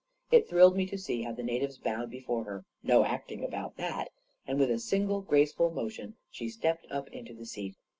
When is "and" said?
4.47-4.57